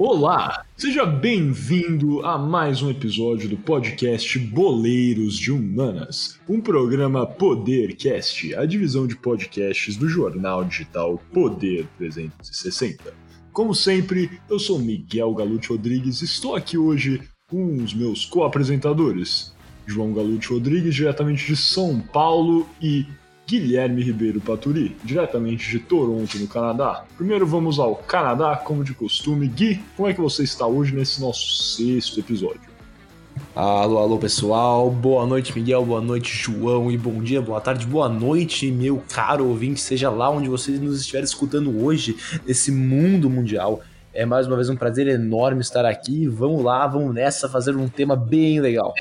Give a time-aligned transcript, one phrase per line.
[0.00, 8.54] Olá, seja bem-vindo a mais um episódio do podcast Boleiros de Humanas, um programa Podercast,
[8.54, 13.12] a divisão de podcasts do jornal digital Poder 360.
[13.52, 17.20] Como sempre, eu sou Miguel Galute Rodrigues e estou aqui hoje
[17.50, 19.52] com os meus co-apresentadores,
[19.84, 23.04] João Galute Rodrigues, diretamente de São Paulo, e
[23.48, 27.06] Guilherme Ribeiro Paturi, diretamente de Toronto, no Canadá.
[27.16, 29.48] Primeiro vamos ao Canadá, como de costume.
[29.48, 32.60] Gui, como é que você está hoje nesse nosso sexto episódio?
[33.54, 38.08] Alô, alô pessoal, boa noite Miguel, boa noite João e bom dia, boa tarde, boa
[38.08, 43.80] noite meu caro ouvinte, seja lá onde você nos estiver escutando hoje, nesse mundo mundial.
[44.12, 47.88] É mais uma vez um prazer enorme estar aqui, vamos lá, vamos nessa fazer um
[47.88, 48.92] tema bem legal.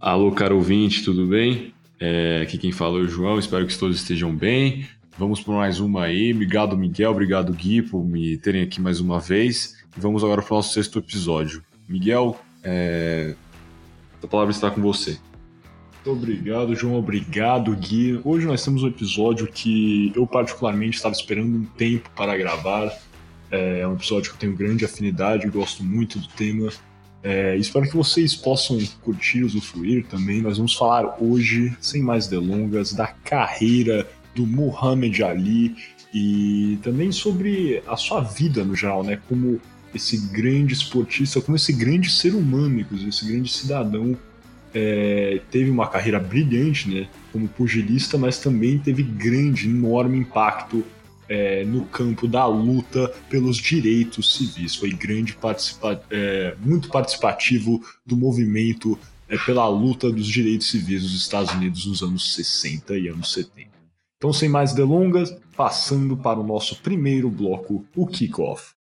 [0.00, 1.72] Alô, caro ouvinte, tudo bem?
[2.04, 4.88] É, aqui quem fala é o João, espero que todos estejam bem.
[5.16, 6.34] Vamos por mais uma aí.
[6.34, 9.76] Obrigado, Miguel, obrigado, Gui, por me terem aqui mais uma vez.
[9.96, 11.62] E vamos agora para o nosso sexto episódio.
[11.88, 13.36] Miguel, é...
[14.20, 15.16] a palavra está com você.
[15.94, 16.96] Muito obrigado, João.
[16.96, 18.20] Obrigado, Gui.
[18.24, 22.92] Hoje nós temos um episódio que eu, particularmente, estava esperando um tempo para gravar.
[23.48, 26.68] É um episódio que eu tenho grande afinidade, gosto muito do tema.
[27.22, 30.42] É, espero que vocês possam curtir, usufruir também.
[30.42, 35.76] Nós vamos falar hoje, sem mais delongas, da carreira do Muhammad Ali
[36.12, 39.20] e também sobre a sua vida no geral, né?
[39.28, 39.60] Como
[39.94, 44.16] esse grande esportista, como esse grande ser humano, inclusive, esse grande cidadão
[44.74, 47.06] é, teve uma carreira brilhante, né?
[47.30, 50.84] Como pugilista, mas também teve grande, enorme impacto
[51.32, 54.76] é, no campo da luta pelos direitos civis.
[54.76, 61.14] Foi grande participa é, muito participativo do movimento é, pela luta dos direitos civis dos
[61.14, 63.70] Estados Unidos nos anos 60 e anos 70.
[64.18, 68.74] Então, sem mais delongas, passando para o nosso primeiro bloco, o kickoff.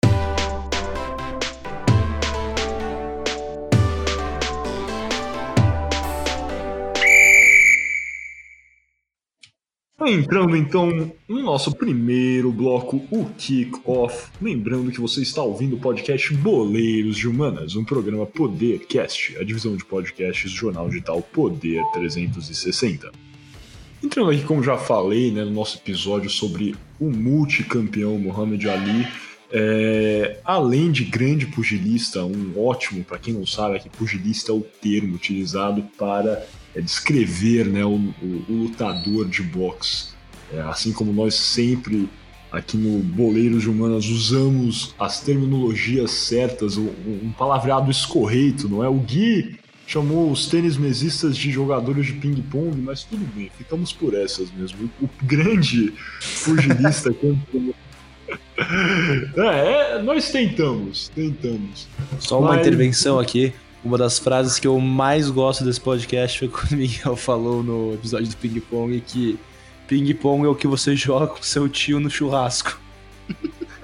[10.06, 14.30] Entrando então no nosso primeiro bloco, o Kick Off.
[14.40, 19.76] Lembrando que você está ouvindo o podcast Boleiros de Humanas, um programa Podercast, a divisão
[19.76, 23.10] de podcasts do jornal digital Poder 360.
[24.02, 29.04] Entrando aqui, como já falei né, no nosso episódio sobre o multicampeão Muhammad Ali,
[29.50, 34.54] é, além de grande pugilista, um ótimo, para quem não sabe, é que pugilista é
[34.54, 36.46] o termo utilizado para
[36.78, 40.10] é descrever né, o, o, o, lutador de boxe.
[40.52, 42.08] É, assim como nós sempre
[42.52, 48.88] aqui no Boleiros de Humanas usamos as terminologias certas, um, um palavreado escorreito, não é?
[48.88, 54.14] O Gui chamou os tênis mesistas de jogadores de ping-pong, mas tudo bem, ficamos por
[54.14, 54.88] essas mesmo.
[55.02, 55.92] O grande
[56.44, 57.10] pugilista
[59.36, 61.88] é, é, nós tentamos, tentamos.
[62.20, 62.60] Só uma mas...
[62.60, 63.52] intervenção aqui.
[63.84, 67.94] Uma das frases que eu mais gosto desse podcast foi quando o Miguel falou no
[67.94, 69.38] episódio do Ping Pong que
[69.86, 72.78] ping pong é o que você joga com seu tio no churrasco.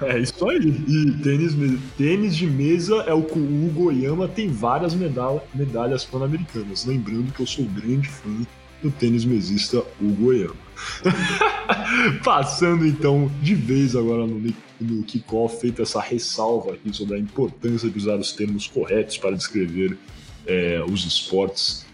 [0.01, 0.59] É isso aí.
[0.87, 1.55] E tênis,
[1.97, 6.85] tênis de mesa é o que o Goiama tem várias medalha, medalhas pan-americanas.
[6.85, 8.45] Lembrando que eu sou grande fã
[8.83, 10.64] do tênis mesista Hugo Goiama.
[12.23, 14.41] Passando então de vez agora no,
[14.79, 19.35] no kickoff, feita essa ressalva aqui sobre a importância de usar os termos corretos para
[19.35, 19.97] descrever
[20.45, 21.85] é, os esportes.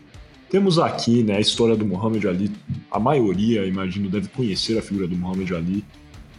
[0.49, 2.51] Temos aqui né, a história do Muhammad Ali.
[2.91, 5.83] A maioria, imagino, deve conhecer a figura do Muhammad Ali.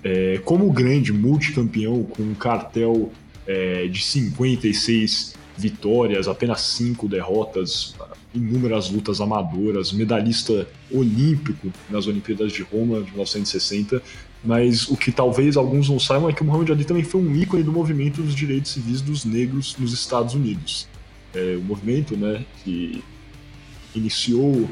[0.04, 3.10] É, como grande multicampeão com um cartel
[3.46, 7.94] é, de 56 vitórias, apenas 5 derrotas,
[8.34, 14.02] inúmeras lutas amadoras, medalhista olímpico nas Olimpíadas de Roma de 1960.
[14.44, 17.34] Mas o que talvez alguns não saibam é que o Muhammad Ali também foi um
[17.36, 20.88] ícone do movimento dos direitos civis dos negros nos Estados Unidos.
[21.32, 23.02] É, o movimento né, que
[23.94, 24.68] iniciou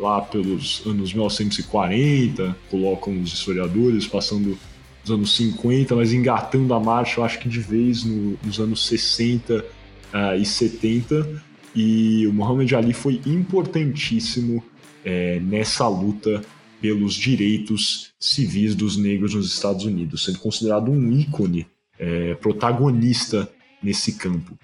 [0.00, 4.58] lá pelos anos 1940, colocam os historiadores, passando
[5.04, 8.86] os anos 50, mas engatando a marcha, eu acho que de vez no, nos anos
[8.86, 9.64] 60
[10.12, 11.42] uh, e 70
[11.74, 14.62] e o Muhammad Ali foi importantíssimo
[15.04, 16.42] é, nessa luta
[16.80, 21.66] pelos direitos civis dos negros nos Estados Unidos, sendo considerado um ícone
[21.98, 23.48] é, protagonista
[23.82, 24.58] nesse campo.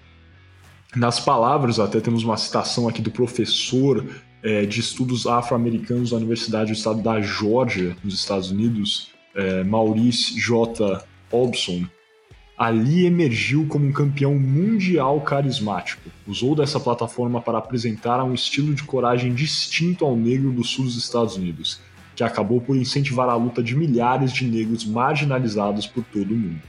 [0.95, 4.05] Nas palavras, até temos uma citação aqui do professor
[4.41, 10.37] é, de estudos afro-americanos da Universidade do Estado da Geórgia, nos Estados Unidos, é, Maurice
[10.39, 11.03] J.
[11.31, 11.85] Obson,
[12.59, 16.09] Ali emergiu como um campeão mundial carismático.
[16.27, 20.97] Usou dessa plataforma para apresentar um estilo de coragem distinto ao negro do sul dos
[20.97, 21.79] Estados Unidos,
[22.17, 26.61] que acabou por incentivar a luta de milhares de negros marginalizados por todo o mundo.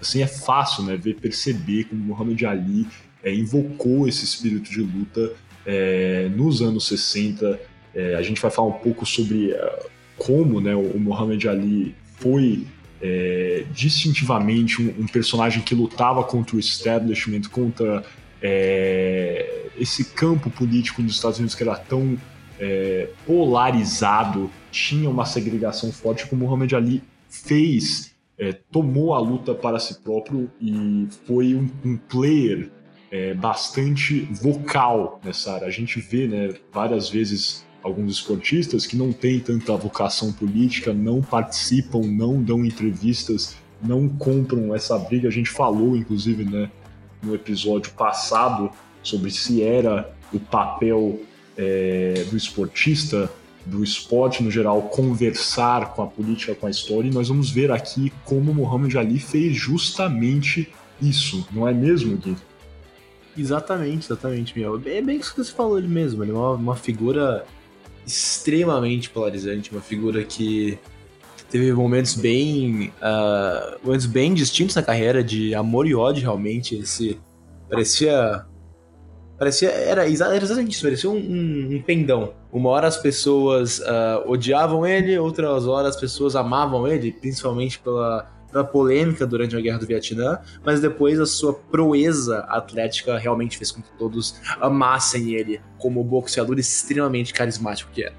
[0.00, 2.84] assim é fácil né, ver, perceber como Muhammad Ali
[3.22, 5.32] é, invocou esse espírito de luta
[5.64, 7.60] é, nos anos 60.
[7.94, 12.66] É, a gente vai falar um pouco sobre uh, como né, o Muhammad Ali foi
[13.00, 18.04] é, distintivamente um, um, personagem que lutava contra o establishment, contra
[18.40, 22.18] é, esse campo político nos Estados Unidos que era tão
[22.58, 29.78] é, polarizado, tinha uma segregação forte, como Muhammad Ali fez, é, tomou a luta para
[29.78, 32.70] si próprio e foi um, um player
[33.10, 35.66] é, bastante vocal nessa área.
[35.66, 41.22] A gente vê né, várias vezes alguns esportistas que não têm tanta vocação política, não
[41.22, 45.28] participam, não dão entrevistas, não compram essa briga.
[45.28, 46.68] A gente falou, inclusive, né,
[47.22, 48.70] no episódio passado
[49.04, 51.20] sobre se era o papel
[51.56, 53.30] é, do esportista,
[53.64, 57.70] do esporte no geral, conversar com a política, com a história, e nós vamos ver
[57.70, 62.36] aqui como Muhammad Ali fez justamente isso, não é mesmo, Gui?
[63.38, 64.80] Exatamente, exatamente, meu.
[64.86, 67.44] É bem isso que você falou ele mesmo, ele é uma, uma figura
[68.06, 70.78] extremamente polarizante, uma figura que
[71.50, 76.76] teve momentos bem uh, momentos bem distintos na carreira de amor e ódio realmente.
[76.76, 77.18] Esse
[77.68, 78.46] parecia
[79.38, 82.32] parecia era, exatamente isso parecia um, um, um, pendão.
[82.52, 88.30] Uma hora as pessoas uh, odiavam ele outras horas as pessoas amavam ele principalmente pela
[88.56, 93.70] pela polêmica durante a guerra do Vietnã, mas depois a sua proeza atlética realmente fez
[93.70, 98.14] com que todos amassem ele como boxeador extremamente carismático que era.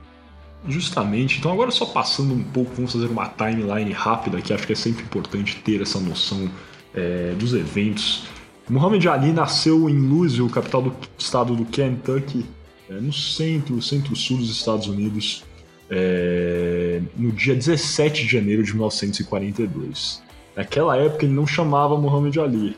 [0.68, 4.74] Justamente, então agora só passando um pouco, vamos fazer uma timeline rápida, que acho que
[4.74, 6.50] é sempre importante ter essa noção
[6.94, 8.26] é, dos eventos.
[8.70, 12.46] Muhammad Ali nasceu em Louisville, capital do estado do Kentucky,
[12.90, 15.44] é, no centro, centro-sul dos Estados Unidos,
[15.90, 20.27] é, no dia 17 de janeiro de 1942.
[20.58, 22.76] Naquela época ele não chamava Muhammad Ali.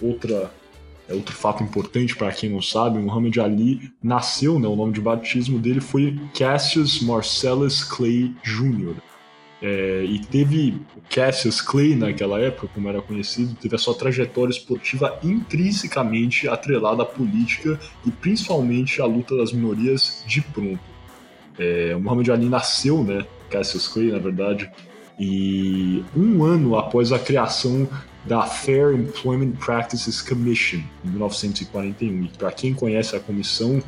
[0.00, 0.50] Outra,
[1.06, 5.00] é outro fato importante para quem não sabe, Muhammad Ali nasceu, né, o nome de
[5.02, 8.94] batismo dele foi Cassius Marcellus Clay Jr.
[9.60, 10.80] É, e teve
[11.10, 17.06] Cassius Clay naquela época, como era conhecido, teve a sua trajetória esportiva intrinsecamente atrelada à
[17.06, 20.80] política e principalmente à luta das minorias de pronto.
[21.58, 24.70] É, o Muhammad Ali nasceu, né, Cassius Clay, na verdade,
[25.18, 27.88] e um ano após a criação
[28.24, 32.24] da Fair Employment Practices Commission, em 1941.
[32.24, 33.82] E para quem conhece a comissão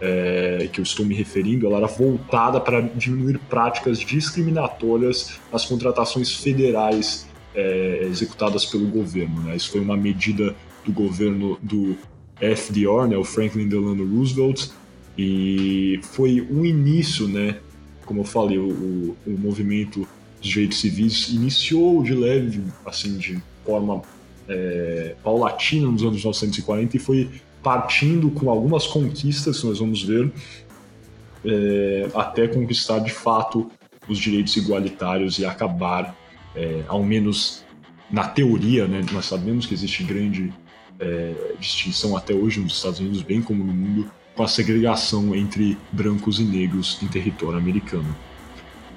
[0.00, 6.34] é, que eu estou me referindo, ela era voltada para diminuir práticas discriminatórias nas contratações
[6.34, 9.42] federais é, executadas pelo governo.
[9.42, 9.56] Né?
[9.56, 10.54] Isso foi uma medida
[10.84, 11.96] do governo do
[12.40, 14.68] FDR, né, o Franklin Delano Roosevelt,
[15.18, 17.58] e foi o início, né,
[18.06, 20.08] como eu falei, o, o, movimento
[20.40, 24.02] direitos civis iniciou de leve, assim, de forma
[24.48, 27.30] é, paulatina nos anos 1940 e foi
[27.62, 30.32] partindo com algumas conquistas, que nós vamos ver,
[31.44, 33.70] é, até conquistar de fato
[34.08, 36.16] os direitos igualitários e acabar,
[36.56, 37.64] é, ao menos
[38.10, 40.52] na teoria, né, nós sabemos que existe grande
[40.98, 45.76] é, distinção até hoje nos Estados Unidos, bem como no mundo, com a segregação entre
[45.92, 48.16] brancos e negros em território americano.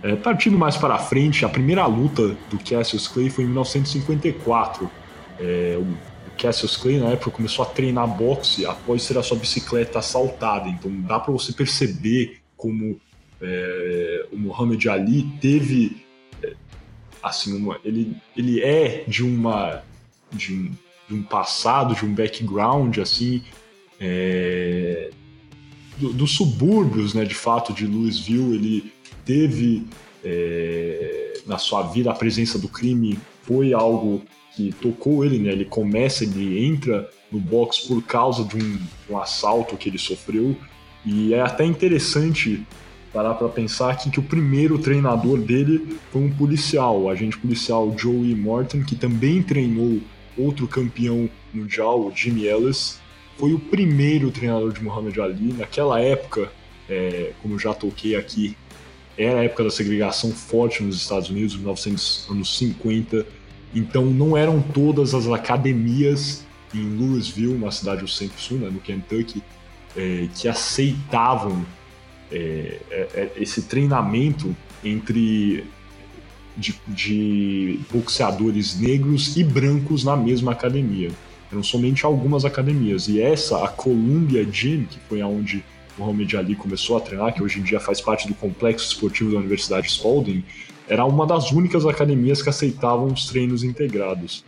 [0.04, 4.92] É, partindo mais para frente, a primeira luta do Cassius Clay foi em 1954.
[5.40, 10.00] É, o Cassius Clay, na época, começou a treinar boxe após ter a sua bicicleta
[10.00, 10.68] assaltada.
[10.68, 13.00] Então dá para você perceber como
[13.42, 16.06] é, o Muhammad Ali teve.
[16.44, 16.54] É,
[17.24, 19.84] assim, uma, ele, ele é de uma.
[20.34, 20.72] De um,
[21.08, 23.42] de um passado, de um background, assim.
[24.02, 25.12] É,
[25.98, 28.93] do, dos subúrbios, né, de fato, de Louisville, ele
[29.26, 29.86] teve
[30.24, 34.24] é, na sua vida a presença do crime foi algo
[34.56, 35.52] que tocou ele, né?
[35.52, 40.56] Ele começa, ele entra no box por causa de um, um assalto que ele sofreu
[41.06, 42.66] e é até interessante
[43.12, 47.94] parar para pensar aqui que o primeiro treinador dele foi um policial, o agente policial
[47.96, 50.00] Joey Morton, que também treinou
[50.38, 53.00] outro campeão mundial, o Jimmy Ellis.
[53.38, 55.54] Foi o primeiro treinador de Muhammad Ali.
[55.54, 56.52] Naquela época,
[56.90, 58.56] é, como já toquei aqui,
[59.18, 63.26] era a época da segregação forte nos Estados Unidos, 1950.
[63.74, 69.44] Então não eram todas as academias em Louisville, uma cidade do centro-sul, né, no Kentucky,
[69.96, 71.64] é, que aceitavam
[72.32, 75.64] é, é, esse treinamento entre
[76.58, 81.12] de, de, boxeadores negros e brancos na mesma academia.
[81.52, 83.08] Eram somente algumas academias.
[83.08, 85.64] E essa, a Columbia Gym, que foi aonde
[85.98, 89.38] Muhammad Ali começou a treinar, que hoje em dia faz parte do complexo esportivo da
[89.38, 90.44] Universidade Spalding,
[90.88, 94.44] era uma das únicas academias que aceitavam os treinos integrados.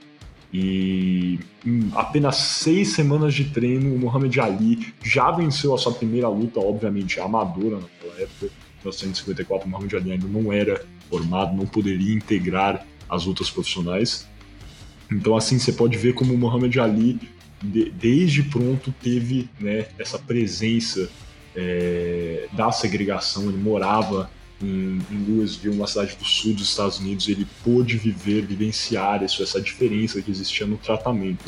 [0.53, 6.29] E em apenas seis semanas de treino, o Muhammad Ali já venceu a sua primeira
[6.29, 8.45] luta, obviamente amadora naquela época.
[8.45, 14.27] Em 1954, o Muhammad Ali ainda não era formado, não poderia integrar as lutas profissionais.
[15.11, 17.19] Então, assim, você pode ver como o Muhammad Ali,
[17.61, 21.09] de, desde pronto, teve né, essa presença
[21.55, 23.43] é, da segregação.
[23.49, 24.29] Ele morava
[24.61, 29.43] em, em Louisville, uma cidade do sul dos Estados Unidos, ele pôde viver, vivenciar isso,
[29.43, 31.45] essa diferença que existia no tratamento.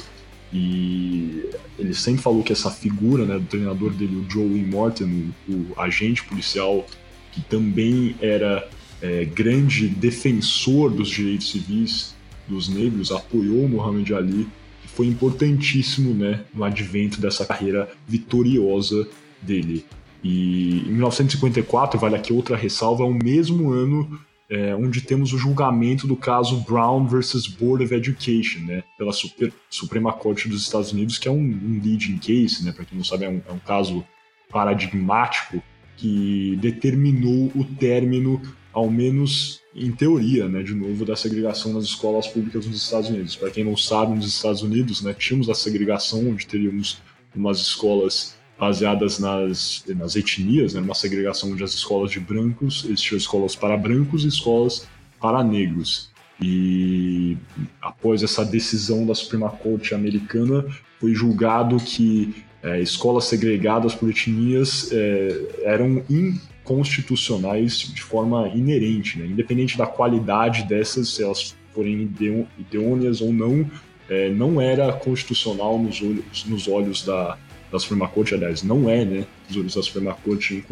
[0.51, 5.51] E ele sempre falou que essa figura né, do treinador dele, o Joey Morton, o,
[5.51, 6.85] o agente policial
[7.31, 8.67] que também era
[9.01, 12.15] é, grande defensor dos direitos civis
[12.47, 14.47] dos negros, apoiou Muhammad Ali,
[14.81, 19.07] que foi importantíssimo né, no advento dessa carreira vitoriosa
[19.41, 19.85] dele.
[20.23, 24.19] E em 1954, vale aqui outra ressalva, é o mesmo ano
[24.49, 29.51] é, onde temos o julgamento do caso Brown versus Board of Education, né, pela Super,
[29.69, 33.03] Suprema Corte dos Estados Unidos, que é um, um leading case, né, para quem não
[33.03, 34.05] sabe, é um, é um caso
[34.49, 35.61] paradigmático
[35.97, 42.27] que determinou o término, ao menos em teoria, né, de novo, da segregação nas escolas
[42.27, 43.35] públicas nos Estados Unidos.
[43.35, 47.01] Para quem não sabe, nos Estados Unidos, né, tínhamos a segregação, onde teríamos
[47.35, 53.17] umas escolas baseadas nas, nas etnias, né, uma segregação onde as escolas de brancos, existiam
[53.17, 54.87] escolas para brancos e escolas
[55.19, 56.09] para negros.
[56.41, 57.37] E
[57.81, 60.65] após essa decisão da Suprema Corte americana,
[60.99, 62.33] foi julgado que
[62.63, 69.25] é, escolas segregadas por etnias é, eram inconstitucionais de forma inerente, né?
[69.25, 72.11] independente da qualidade dessas, se elas forem
[72.57, 73.69] idôneas ou não,
[74.09, 77.37] é, não era constitucional nos olhos, nos olhos da,
[77.71, 80.63] da Suprema Corte, aliás, não é, né, nos olhos da Suprema Corte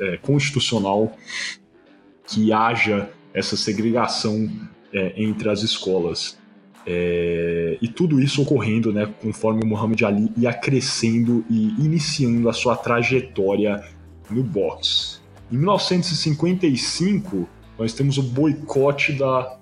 [0.00, 1.16] é, constitucional
[2.26, 4.50] que haja essa segregação
[4.92, 6.38] é, entre as escolas.
[6.86, 12.52] É, e tudo isso ocorrendo né, conforme o Muhammad Ali ia crescendo e iniciando a
[12.52, 13.82] sua trajetória
[14.30, 15.18] no boxe.
[15.50, 19.56] Em 1955, nós temos o boicote da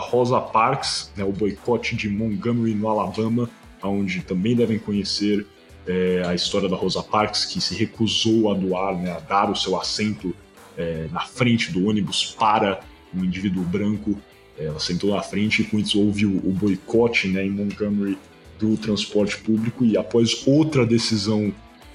[0.00, 3.48] Rosa Parks, né, o boicote de Montgomery, no Alabama,
[3.82, 5.46] onde também devem conhecer
[5.86, 9.56] é, a história da Rosa Parks, que se recusou a doar, né, a dar o
[9.56, 10.34] seu assento
[10.76, 12.80] é, na frente do ônibus para
[13.14, 14.18] um indivíduo branco.
[14.58, 18.18] É, ela sentou na frente e com isso houve o, o boicote né, em Montgomery
[18.58, 21.52] do transporte público e após outra decisão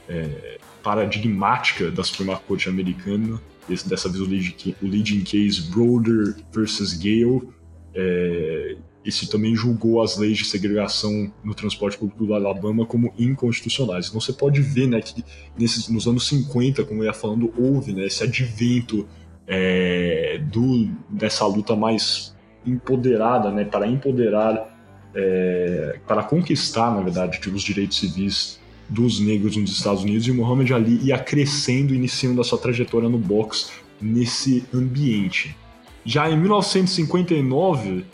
[0.10, 6.36] é, paradigmática da Suprema Corte americana, esse, dessa vez o leading, o leading case Broder
[6.52, 7.50] versus Gale,
[7.94, 8.76] é,
[9.06, 14.08] esse também julgou as leis de segregação no transporte público do Alabama como inconstitucionais.
[14.08, 15.24] Então você pode ver né, que
[15.58, 19.08] nesses, nos anos 50, como eu ia falando, houve né, esse advento
[19.48, 22.36] é, do, dessa luta mais
[22.66, 24.76] empoderada, né, para empoderar,
[25.14, 28.60] é, para conquistar, na verdade, os direitos civis
[28.90, 33.20] dos negros nos Estados Unidos, e Muhammad Ali ia crescendo, iniciando a sua trajetória no
[33.20, 33.72] boxe
[34.02, 35.56] nesse ambiente.
[36.04, 38.06] Já em 1959,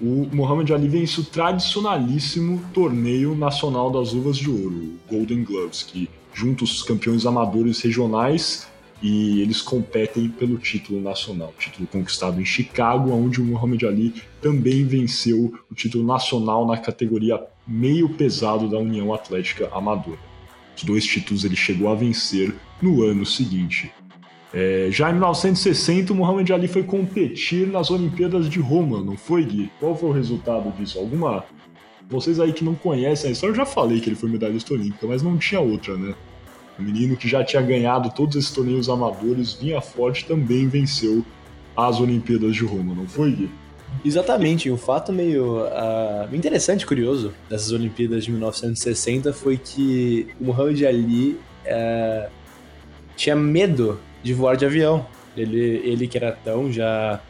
[0.00, 5.82] o Muhammad Ali vence o tradicionalíssimo torneio nacional das luvas de ouro, o Golden Gloves,
[5.82, 8.66] que junta os campeões amadores regionais
[9.02, 14.84] e eles competem pelo título nacional, título conquistado em Chicago, onde o Muhammad Ali também
[14.84, 20.18] venceu o título nacional na categoria meio pesado da União Atlética Amadora.
[20.76, 23.92] Os dois títulos ele chegou a vencer no ano seguinte.
[24.52, 29.44] É, já em 1960, o Muhammad Ali foi competir nas Olimpíadas de Roma, não foi,
[29.44, 29.70] Gui?
[29.78, 30.98] Qual foi o resultado disso?
[30.98, 31.44] Alguma.
[32.08, 35.06] Vocês aí que não conhecem a história, eu já falei que ele foi medalhista olímpica,
[35.06, 36.12] mas não tinha outra, né?
[36.76, 41.24] O menino que já tinha ganhado todos esses torneios amadores, vinha forte, também venceu
[41.76, 43.50] as Olimpíadas de Roma, não foi, Gui?
[44.04, 50.82] Exatamente, um fato meio uh, interessante, curioso dessas Olimpíadas de 1960 foi que o Muhammad
[50.82, 52.30] Ali uh,
[53.14, 55.06] tinha medo de voar de avião.
[55.36, 57.20] Ele, ele que era tão já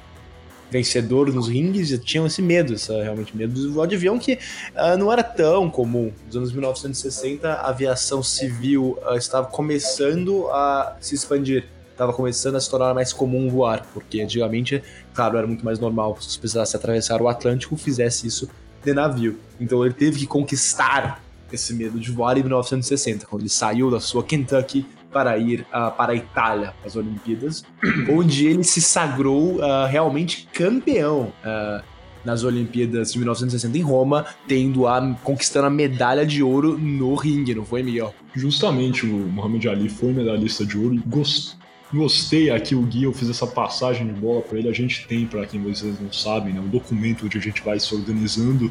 [0.71, 4.97] vencedor nos ringues, tinha esse medo, essa, realmente medo de voar de avião, que uh,
[4.97, 6.13] não era tão comum.
[6.27, 12.61] Nos anos 1960, a aviação civil uh, estava começando a se expandir, estava começando a
[12.61, 14.83] se tornar mais comum voar, porque antigamente,
[15.13, 18.49] claro, era muito mais normal, se precisasse atravessar o Atlântico, fizesse isso
[18.83, 19.39] de navio.
[19.61, 23.99] Então ele teve que conquistar esse medo de voar em 1960, quando ele saiu da
[23.99, 27.65] sua Kentucky para ir uh, para a Itália as Olimpíadas,
[28.11, 31.83] onde ele se sagrou uh, realmente campeão uh,
[32.25, 37.55] nas Olimpíadas de 1960 em Roma, tendo a conquistando a medalha de ouro no ringue,
[37.55, 38.15] não foi, Miguel?
[38.35, 41.57] Justamente, o Muhammad Ali foi medalhista de ouro e gost...
[41.93, 45.27] gostei aqui, o Gui, eu fiz essa passagem de bola para ele, a gente tem,
[45.27, 48.71] para quem vocês não sabem, né, um documento onde a gente vai se organizando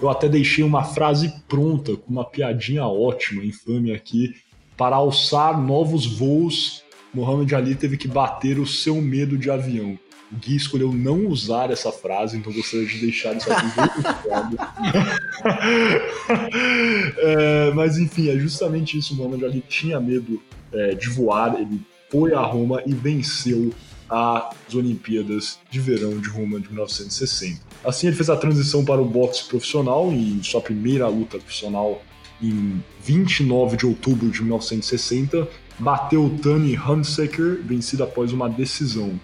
[0.00, 4.34] eu até deixei uma frase pronta, com uma piadinha ótima, infame aqui,
[4.78, 9.98] para alçar novos voos, Muhammad Ali teve que bater o seu medo de avião.
[10.30, 14.56] O Gui escolheu não usar essa frase, então gostaria de deixar isso aqui registrado.
[17.18, 19.16] é, mas enfim, é justamente isso.
[19.16, 20.40] Muhammad Ali tinha medo
[20.72, 23.72] é, de voar, ele foi a Roma e venceu
[24.08, 27.60] as Olimpíadas de Verão de Roma de 1960.
[27.84, 32.00] Assim, ele fez a transição para o boxe profissional em sua primeira luta profissional
[32.42, 39.18] em 29 de outubro de 1960, bateu Tani Hunsaker, vencido após uma decisão.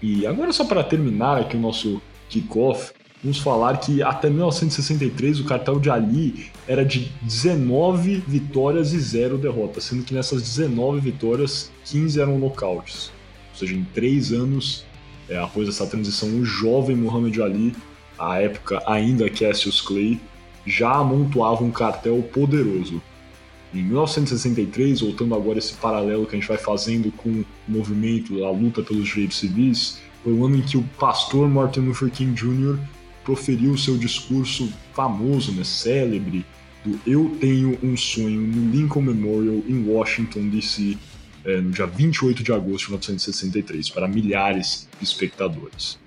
[0.00, 2.92] E agora, só para terminar aqui o nosso kickoff,
[3.22, 9.38] vamos falar que até 1963 o cartel de Ali era de 19 vitórias e 0
[9.38, 13.12] derrotas, sendo que nessas 19 vitórias, 15 eram nocautes.
[13.52, 14.84] Ou seja, em três anos
[15.28, 17.74] é, após essa transição, o jovem Muhammad Ali,
[18.18, 20.20] à época ainda Cassius Clay,
[20.66, 23.02] já amontoava um cartel poderoso.
[23.74, 28.50] Em 1963, voltando agora esse paralelo que a gente vai fazendo com o movimento, a
[28.50, 32.78] luta pelos direitos civis, foi o ano em que o pastor Martin Luther King Jr.
[33.24, 36.44] proferiu seu discurso famoso, né, célebre,
[36.84, 40.98] do Eu Tenho um Sonho no Lincoln Memorial em Washington, D.C.,
[41.44, 45.98] é, no dia 28 de agosto de 1963, para milhares de espectadores.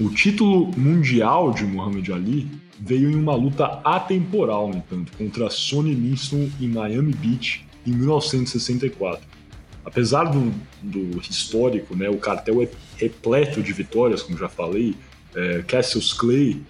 [0.00, 2.48] O título mundial de Muhammad Ali
[2.84, 9.24] veio em uma luta atemporal, no entanto, contra Sonny Liston em Miami Beach em 1964.
[9.84, 14.96] Apesar do, do histórico, né, o cartel é repleto de vitórias, como já falei,
[15.34, 16.60] é, Cassius Clay,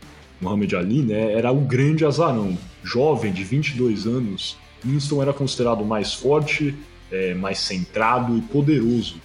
[0.40, 2.58] Muhammad Ali, né, era o grande azarão.
[2.82, 6.74] Jovem, de 22 anos, Winston era considerado mais forte,
[7.10, 9.16] é, mais centrado e poderoso.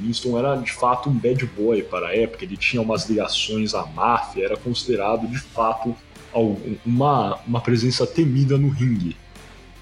[0.00, 3.86] Winston era de fato um bad boy para a época, ele tinha umas ligações à
[3.86, 5.94] máfia, era considerado de fato
[6.38, 9.16] uma, uma presença temida no ringue.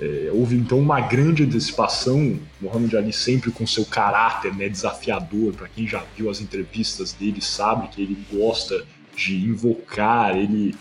[0.00, 5.68] É, houve então uma grande antecipação, Muhammad Ali sempre com seu caráter né, desafiador, para
[5.68, 8.84] quem já viu as entrevistas dele sabe que ele gosta
[9.16, 10.74] de invocar, ele...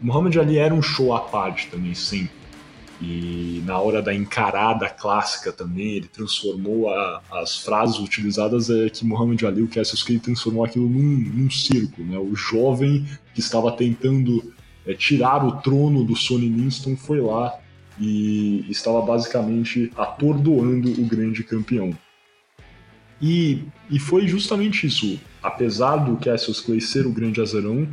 [0.00, 2.44] Muhammad Ali era um show à parte também, sempre.
[3.00, 9.04] E na hora da encarada clássica também, ele transformou a, as frases utilizadas é que
[9.04, 12.02] Muhammad Ali, o Cassius Clay, transformou aquilo num, num circo.
[12.02, 12.16] Né?
[12.18, 14.54] O jovem que estava tentando
[14.86, 17.58] é, tirar o trono do Sonny Liston foi lá
[17.98, 21.96] e estava basicamente atordoando o grande campeão.
[23.20, 25.18] E, e foi justamente isso.
[25.42, 27.88] Apesar do Cassius Clay ser o grande azarão,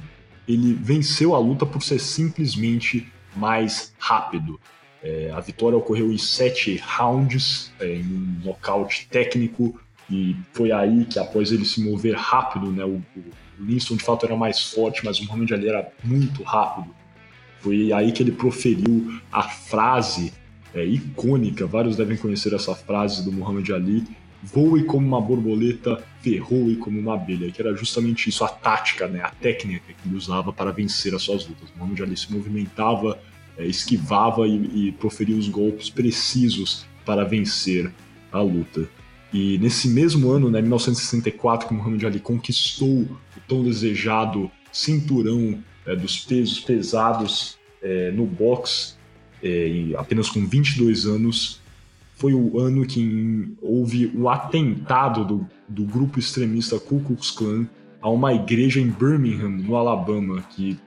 [0.48, 4.60] ele venceu a luta por ser simplesmente mais rápido.
[5.04, 11.06] É, a vitória ocorreu em sete rounds, é, em um nocaute técnico, e foi aí
[11.06, 13.24] que, após ele se mover rápido, né, o, o
[13.65, 16.93] Winston de fato era mais forte, mas o Muhammad Ali era muito rápido.
[17.60, 20.34] Foi aí que ele proferiu a frase
[20.74, 24.04] é, icônica, vários devem conhecer essa frase do Muhammad Ali,
[24.41, 29.21] voe como uma borboleta, ferroe como uma abelha, que era justamente isso, a tática, né,
[29.21, 31.69] a técnica que ele usava para vencer as suas lutas.
[31.76, 33.19] O Muhammad Ali se movimentava
[33.58, 37.91] é, esquivava e, e proferia os golpes precisos para vencer
[38.32, 38.88] a luta.
[39.34, 43.08] E nesse mesmo ano, né, 1964, que Muhammad Ali conquistou
[43.52, 48.94] tão desejado cinturão é, dos pesos pesados é, no boxe,
[49.44, 51.60] é, apenas com 22 anos,
[52.16, 57.68] foi o ano que houve o atentado do, do grupo extremista Ku Klux Klan
[58.02, 60.80] a uma igreja em Birmingham, no Alabama, que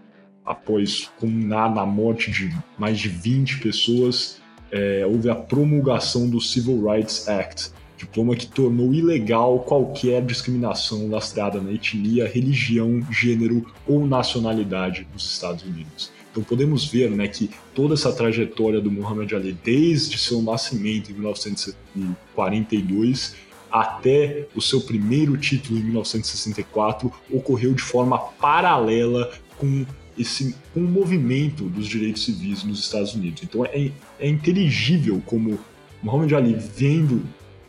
[0.43, 4.41] após culminar na morte de mais de 20 pessoas,
[4.73, 11.59] é, houve a promulgação do Civil Rights Act, diploma que tornou ilegal qualquer discriminação lastreada
[11.61, 16.13] na etnia, religião, gênero ou nacionalidade nos Estados Unidos.
[16.31, 21.15] Então podemos ver né, que toda essa trajetória do Muhammad Ali, desde seu nascimento em
[21.15, 23.37] 1942
[23.71, 29.87] até o seu primeiro título em 1964, ocorreu de forma paralela com
[30.19, 33.45] esse um movimento dos direitos civis nos Estados Unidos.
[33.45, 35.57] Então é, é inteligível como
[36.03, 37.23] Muhammad Ali vendo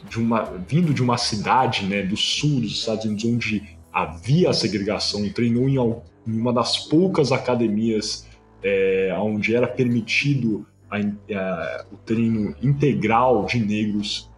[0.10, 5.28] de uma, vindo de uma cidade né, do sul dos Estados Unidos onde havia segregação,
[5.30, 8.28] treinou em, em uma das poucas academias
[8.64, 14.30] é, onde era permitido a, a, o treino integral de negros,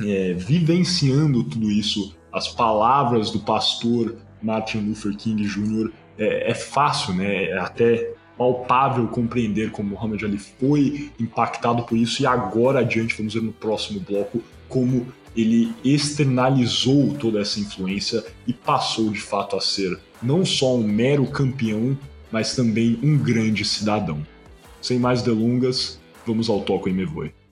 [0.00, 7.14] é, vivenciando tudo isso, as palavras do pastor Martin Luther King Jr é, é fácil,
[7.14, 7.44] né?
[7.46, 13.32] É até palpável compreender como Muhammad Ali foi impactado por isso e agora adiante, vamos
[13.32, 19.60] ver no próximo bloco, como ele externalizou toda essa influência e passou de fato a
[19.60, 21.96] ser não só um mero campeão,
[22.32, 24.26] mas também um grande cidadão.
[24.80, 27.45] Sem mais delongas, vamos ao Toco em.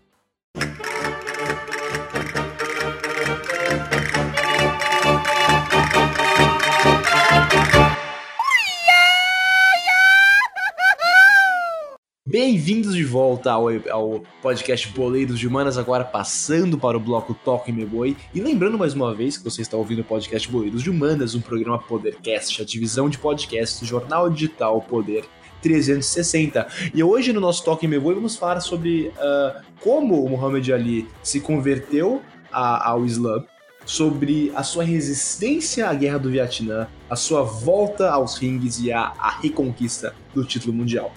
[13.14, 18.16] Volta ao, ao, podcast Boleiros de Humanas, agora passando para o bloco Toque Me Boi.
[18.34, 21.40] E lembrando mais uma vez que você está ouvindo o podcast Boleiros de Humanas, um
[21.40, 25.24] programa Podercast, a divisão de podcasts jornal digital Poder
[25.62, 26.66] 360.
[26.92, 31.08] E hoje no nosso Toque Me Boi vamos falar sobre uh, como o Muhammad Ali
[31.22, 33.44] se converteu a, ao Islã,
[33.86, 39.12] sobre a sua resistência à guerra do Vietnã, a sua volta aos ringues e a,
[39.20, 41.12] a reconquista do título mundial.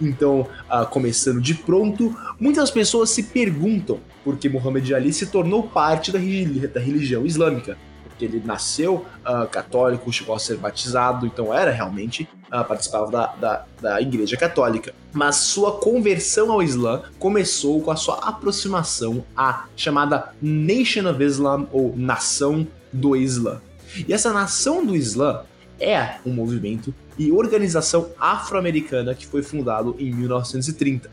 [0.00, 5.64] Então, uh, começando de pronto, muitas pessoas se perguntam por que Muhammad Ali se tornou
[5.64, 7.76] parte da, da religião islâmica.
[8.04, 13.26] Porque ele nasceu uh, católico, chegou a ser batizado, então era realmente, uh, participava da,
[13.26, 14.94] da, da igreja católica.
[15.12, 21.66] Mas sua conversão ao Islã começou com a sua aproximação à chamada Nation of Islam,
[21.72, 23.60] ou Nação do Islã.
[24.06, 25.42] E essa Nação do Islã
[25.80, 31.10] é um movimento e organização afro-americana que foi fundado em 1930.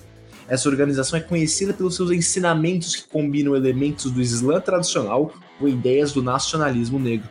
[0.47, 6.11] Essa organização é conhecida pelos seus ensinamentos que combinam elementos do Islã tradicional com ideias
[6.11, 7.29] do nacionalismo negro.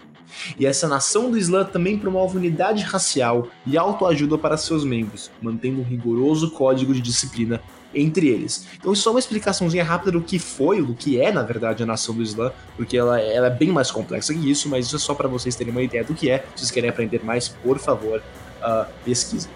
[0.59, 5.81] E essa nação do Islã também promove unidade racial e autoajuda para seus membros, mantendo
[5.81, 7.61] um rigoroso código de disciplina
[7.95, 8.67] entre eles.
[8.79, 11.87] Então, isso é uma explicaçãozinha rápida do que foi, do que é, na verdade, a
[11.87, 14.99] nação do Islã, porque ela, ela é bem mais complexa que isso, mas isso é
[14.99, 16.39] só para vocês terem uma ideia do que é.
[16.55, 18.23] Se vocês querem aprender mais, por favor,
[18.61, 19.51] uh, pesquisem.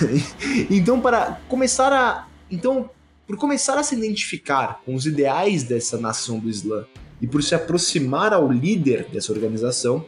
[0.70, 2.26] então, para começar a.
[2.50, 2.88] Então,
[3.26, 6.84] por começar a se identificar com os ideais dessa nação do Islã
[7.20, 10.06] e por se aproximar ao líder dessa organização,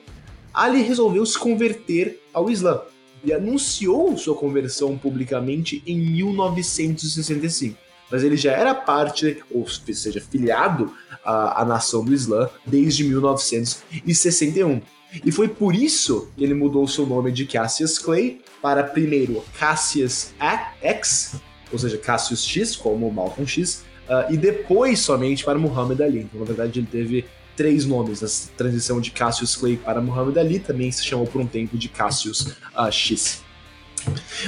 [0.56, 2.80] Ali resolveu se converter ao Islã
[3.22, 7.76] e anunciou sua conversão publicamente em 1965.
[8.10, 10.90] Mas ele já era parte, ou seja, filiado
[11.22, 14.80] à, à nação do Islã desde 1961.
[15.24, 20.34] E foi por isso que ele mudou seu nome de Cassius Clay para primeiro Cassius
[20.80, 21.36] X,
[21.72, 26.20] ou seja, Cassius X, como Malcolm X, uh, e depois somente para Muhammad Ali.
[26.20, 27.24] Então, na verdade, ele teve
[27.56, 28.22] três nomes.
[28.22, 31.88] A transição de Cassius Clay para Muhammad Ali também se chamou por um tempo de
[31.88, 33.44] Cassius uh, X.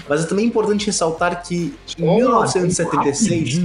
[0.09, 3.59] Mas é também importante ressaltar que em oh, 1976.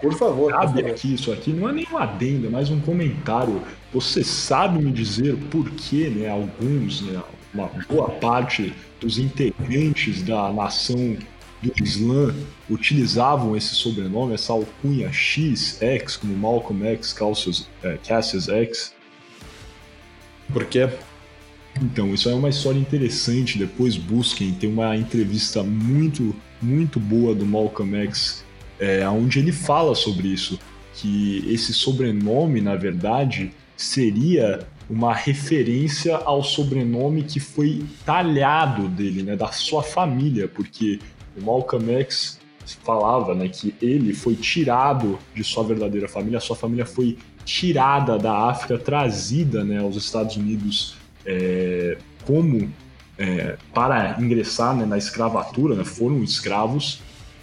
[0.00, 0.52] por favor.
[0.52, 3.60] Cabe aqui, isso aqui não é nem um adendo, é mais um comentário.
[3.92, 10.50] Você sabe me dizer por que né, alguns, né, uma boa parte dos integrantes da
[10.52, 11.16] nação
[11.62, 12.34] do Islã
[12.68, 18.94] utilizavam esse sobrenome, essa alcunha X, X, como Malcolm X, Cassius, é, Cassius X.
[20.52, 20.88] Por quê?
[21.80, 23.58] Então, isso é uma história interessante.
[23.58, 28.44] Depois busquem, tem uma entrevista muito, muito boa do Malcolm X,
[28.78, 30.58] é, onde ele fala sobre isso.
[30.94, 33.52] Que esse sobrenome, na verdade,
[33.82, 40.98] seria uma referência ao sobrenome que foi talhado dele, né, da sua família, porque
[41.36, 42.38] o Malcolm X
[42.84, 48.50] falava né, que ele foi tirado de sua verdadeira família, sua família foi tirada da
[48.50, 52.70] África, trazida né, aos Estados Unidos é, como
[53.18, 57.00] é, para ingressar né, na escravatura, né, foram escravos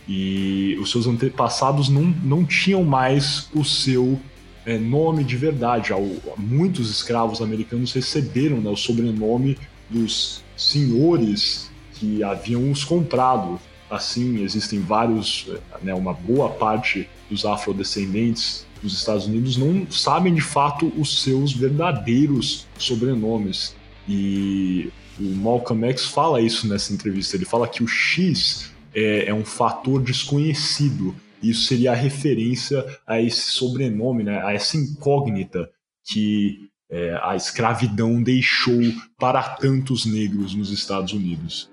[0.07, 4.19] e os seus antepassados não, não tinham mais o seu
[4.65, 5.91] é, nome de verdade.
[6.37, 9.57] Muitos escravos americanos receberam né, o sobrenome
[9.89, 15.47] dos senhores que haviam os comprado assim, existem vários,
[15.81, 21.51] né, uma boa parte dos afrodescendentes dos Estados Unidos não sabem de fato os seus
[21.51, 23.75] verdadeiros sobrenomes.
[24.07, 27.35] E o Malcolm X fala isso nessa entrevista.
[27.35, 31.13] Ele fala que o X é, é um fator desconhecido.
[31.41, 35.69] Isso seria a referência a esse sobrenome, né, a essa incógnita
[36.05, 38.81] que é, a escravidão deixou
[39.17, 41.69] para tantos negros nos Estados Unidos.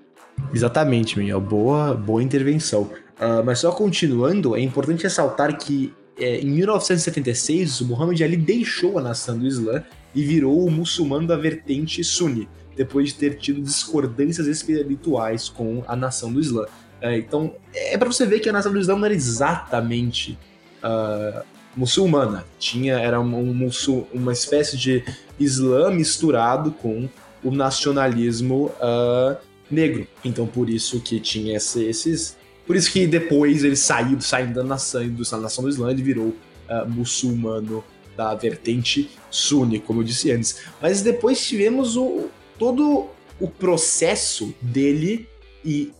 [0.53, 1.41] Exatamente, Miguel.
[1.41, 2.83] Boa, boa intervenção.
[2.83, 8.97] Uh, mas só continuando, é importante ressaltar que é, em 1976 o Muhammad Ali deixou
[8.97, 13.61] a nação do Islã e virou o muçulmano da vertente Sunni, depois de ter tido
[13.61, 16.65] discordâncias espirituais com a nação do Islã.
[17.01, 20.37] É, então é para você ver que a nação do Islã não era exatamente
[20.83, 21.43] uh,
[21.75, 23.69] muçulmana, tinha era um, um,
[24.13, 25.03] uma espécie de
[25.39, 27.07] Islã misturado com
[27.43, 29.37] o nacionalismo uh,
[29.69, 30.07] negro.
[30.25, 32.35] Então por isso que tinha esse, esses.
[32.65, 36.27] Por isso que depois ele saiu, saindo da nação, da nação do Islã, ele virou
[36.27, 37.83] uh, muçulmano
[38.17, 40.61] da vertente Sunni, como eu disse antes.
[40.81, 43.07] Mas depois tivemos o, todo
[43.39, 45.29] o processo dele
[45.63, 45.91] e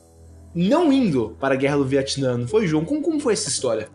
[0.58, 2.84] não indo para a Guerra do Vietnã, não foi, João?
[2.84, 3.88] Como, como foi essa história?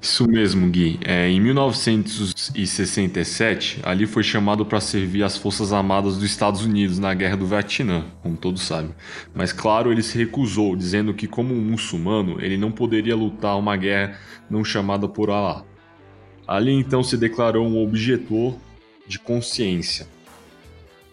[0.00, 0.98] Isso mesmo, Gui.
[1.04, 7.12] É, em 1967, ali foi chamado para servir as Forças Armadas dos Estados Unidos na
[7.12, 8.94] Guerra do Vietnã, como todos sabem.
[9.34, 13.76] Mas, claro, ele se recusou, dizendo que, como um muçulmano, ele não poderia lutar uma
[13.76, 15.66] guerra não chamada por Allah.
[16.48, 18.56] Ali então se declarou um objetor
[19.06, 20.08] de consciência.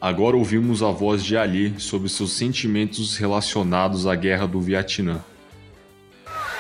[0.04, 5.24] Agora ouvimos a voz de Ali sobre seus sentimentos relacionados à guerra do Vietnã.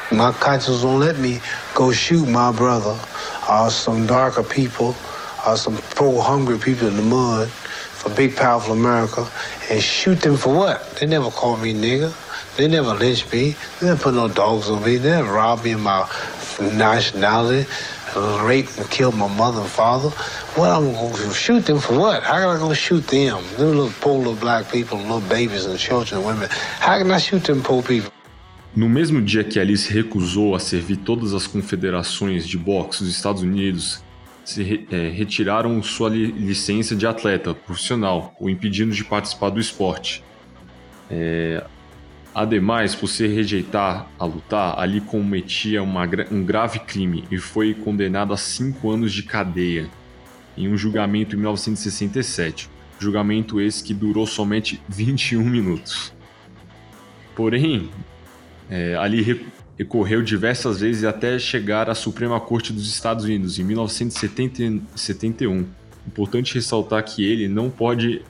[0.09, 1.41] My conscience won't let me
[1.75, 2.97] go shoot my brother
[3.49, 4.95] or some darker people
[5.45, 9.27] or some poor hungry people in the mud for big powerful America
[9.69, 10.95] and shoot them for what?
[10.95, 12.13] They never called me nigger.
[12.55, 13.57] They never lynched me.
[13.81, 14.95] They never put no dogs on me.
[14.95, 16.07] They never robbed me of my
[16.61, 17.67] nationality,
[18.45, 20.11] raped and killed my mother and father.
[20.57, 22.23] I'm gonna shoot them for what?
[22.23, 23.43] How I shoot them?
[23.57, 26.49] Them little poor little black people, little babies and children and women.
[26.79, 28.11] How can I shoot them poor people?
[28.75, 33.43] No mesmo dia que Alice recusou a servir todas as confederações de boxe dos Estados
[33.43, 34.03] Unidos,
[34.43, 39.59] se re, é, retiraram sua li, licença de atleta profissional, o impedindo de participar do
[39.59, 40.23] esporte.
[41.09, 41.63] É,
[42.33, 48.33] ademais, por se rejeitar a lutar, Ali cometia uma, um grave crime e foi condenado
[48.33, 49.89] a cinco anos de cadeia
[50.57, 52.69] em um julgamento em 1967.
[52.99, 56.13] Julgamento esse que durou somente 21 minutos.
[57.35, 57.89] Porém,
[58.69, 59.45] é, ali
[59.77, 65.65] recorreu diversas vezes até chegar à Suprema Corte dos Estados Unidos em 1971.
[66.07, 68.21] Importante ressaltar que ele não pode,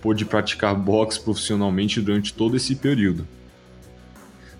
[0.00, 3.26] pôde praticar boxe profissionalmente durante todo esse período.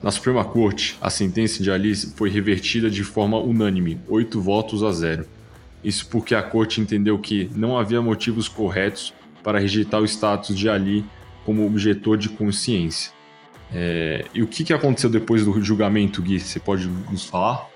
[0.03, 4.93] Na Suprema Corte, a sentença de Alice foi revertida de forma unânime, 8 votos a
[4.93, 5.27] 0.
[5.83, 10.69] Isso porque a corte entendeu que não havia motivos corretos para rejeitar o status de
[10.69, 11.05] Ali
[11.45, 13.13] como objetor de consciência.
[13.73, 16.41] É, e o que, que aconteceu depois do julgamento, Gui?
[16.41, 17.69] Você pode nos falar?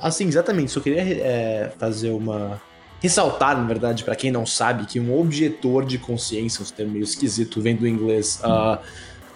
[0.00, 0.72] Assim, exatamente.
[0.72, 2.60] Só queria é, fazer uma.
[3.00, 7.02] Ressaltar, na verdade, para quem não sabe, que um objetor de consciência, um termo meio
[7.02, 8.78] esquisito, vem do inglês uh,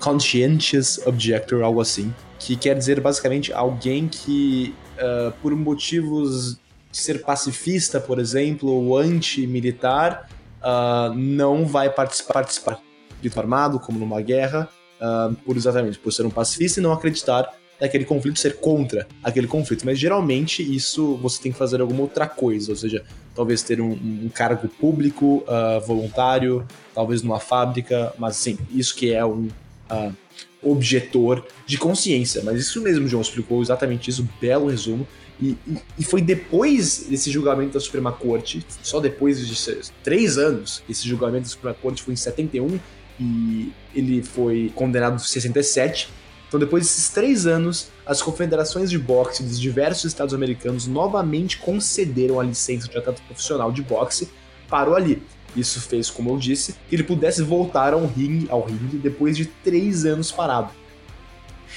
[0.00, 6.59] conscientious objector, algo assim, que quer dizer basicamente alguém que, uh, por motivos
[6.90, 10.28] de ser pacifista, por exemplo, ou anti-militar,
[10.61, 12.80] uh, não vai participar, participar
[13.20, 14.68] de armado, como numa guerra,
[15.00, 19.46] uh, por exatamente por ser um pacifista e não acreditar naquele conflito, ser contra aquele
[19.46, 19.85] conflito.
[19.85, 23.04] Mas geralmente isso você tem que fazer alguma outra coisa, ou seja,
[23.35, 29.12] talvez ter um, um cargo público, uh, voluntário, talvez numa fábrica, mas sim, isso que
[29.12, 29.48] é um
[30.62, 32.42] objetor de consciência.
[32.44, 35.07] Mas isso mesmo, João explicou exatamente isso, belo resumo.
[35.40, 40.83] E, e, e, foi depois desse julgamento da Suprema Corte, só depois de três anos,
[40.88, 42.81] esse julgamento da Suprema Corte foi em 71,
[43.20, 46.09] e ele foi condenado em 67.
[46.49, 52.40] Então, depois desses três anos, as confederações de boxe dos diversos estados americanos novamente concederam
[52.40, 54.29] a licença de atleta profissional de boxe
[54.68, 55.22] para o Ali.
[55.54, 59.46] Isso fez, como eu disse, que ele pudesse voltar ao ringue, ao ringue depois de
[59.46, 60.70] três anos parado.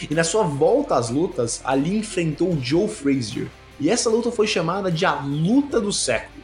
[0.10, 3.48] E na sua volta às lutas, Ali enfrentou Joe Frazier.
[3.80, 6.40] E essa luta foi chamada de a luta do século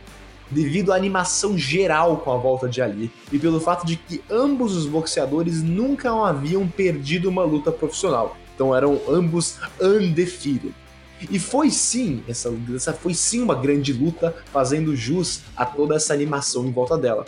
[0.49, 4.75] devido à animação geral com a volta de Ali e pelo fato de que ambos
[4.75, 8.37] os boxeadores nunca haviam perdido uma luta profissional.
[8.53, 10.73] Então eram ambos undefeated.
[11.31, 16.13] E foi sim, essa, essa foi sim uma grande luta, fazendo jus a toda essa
[16.13, 17.25] animação em volta dela.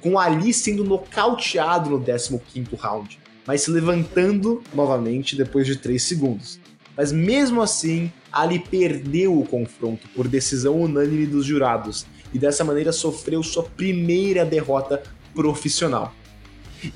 [0.00, 6.60] Com Ali sendo nocauteado no 15º round, mas se levantando novamente depois de 3 segundos.
[6.96, 12.92] Mas mesmo assim, Ali perdeu o confronto por decisão unânime dos jurados, e dessa maneira
[12.92, 15.02] sofreu sua primeira derrota
[15.34, 16.12] profissional.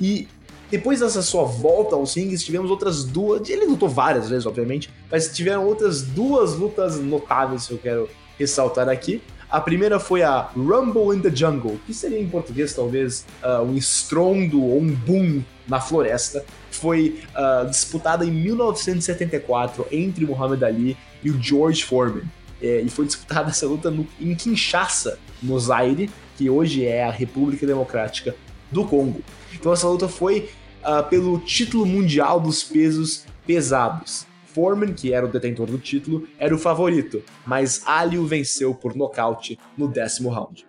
[0.00, 0.28] E
[0.70, 3.48] depois dessa sua volta aos rings, tivemos outras duas.
[3.48, 8.88] Ele lutou várias vezes, obviamente, mas tiveram outras duas lutas notáveis que eu quero ressaltar
[8.88, 9.22] aqui.
[9.50, 13.74] A primeira foi a Rumble in the Jungle, que seria em português talvez uh, um
[13.76, 16.44] estrondo ou um boom na floresta.
[16.70, 22.24] Foi uh, disputada em 1974 entre Muhammad Ali e o George Foreman.
[22.60, 27.10] É, e foi disputada essa luta no, em Kinshasa, no Zaire, que hoje é a
[27.10, 28.34] República Democrática
[28.70, 29.22] do Congo.
[29.54, 30.50] Então essa luta foi
[30.82, 34.26] uh, pelo título mundial dos pesos pesados.
[34.46, 38.96] Foreman, que era o detentor do título, era o favorito, mas Ali o venceu por
[38.96, 40.66] nocaute no décimo round.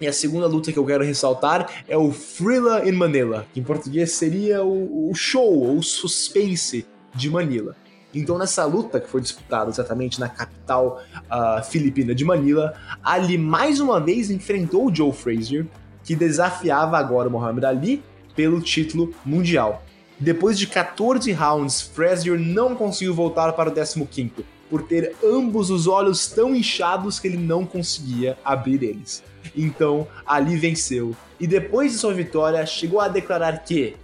[0.00, 3.62] E a segunda luta que eu quero ressaltar é o Thriller in Manila, que em
[3.62, 7.76] português seria o, o show ou suspense de Manila.
[8.14, 13.80] Então, nessa luta que foi disputada exatamente na capital uh, filipina de Manila, Ali mais
[13.80, 15.66] uma vez enfrentou o Joe Frazier,
[16.04, 18.02] que desafiava agora o Muhammad Ali
[18.34, 19.82] pelo título mundial.
[20.18, 24.32] Depois de 14 rounds, Frazier não conseguiu voltar para o 15
[24.70, 29.22] por ter ambos os olhos tão inchados que ele não conseguia abrir eles.
[29.54, 31.14] Então, ali venceu.
[31.38, 33.96] E depois de sua vitória, chegou a declarar que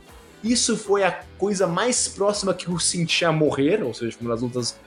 [0.42, 4.42] isso foi a coisa mais próxima que eu senti a morrer, ou seja, uma das
[4.42, 4.78] lutas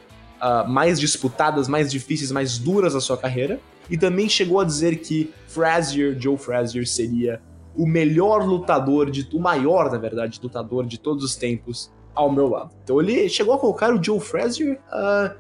[0.42, 3.60] uh, mais disputadas, mais difíceis, mais duras da sua carreira.
[3.92, 7.42] E também chegou a dizer que Frazier, Joe Frazier, seria
[7.76, 12.48] o melhor lutador, de, o maior, na verdade, lutador de todos os tempos ao meu
[12.48, 12.72] lado.
[12.84, 15.36] Então ele chegou a colocar o Joe Frazier uh,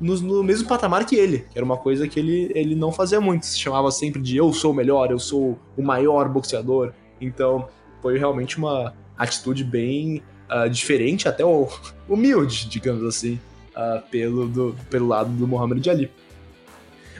[0.00, 3.20] no, no, mesmo patamar que ele, que era uma coisa que ele, ele não fazia
[3.20, 3.46] muito.
[3.46, 6.92] Se chamava sempre de eu sou o melhor, eu sou o maior boxeador.
[7.20, 7.68] Então
[8.02, 11.44] foi realmente uma atitude bem uh, diferente, até
[12.08, 13.38] humilde, digamos assim,
[13.76, 16.10] uh, pelo, do, pelo lado do Muhammad Ali.